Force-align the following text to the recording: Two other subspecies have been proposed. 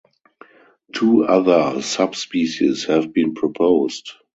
Two 0.95 1.25
other 1.25 1.79
subspecies 1.83 2.85
have 2.85 3.13
been 3.13 3.35
proposed. 3.35 4.11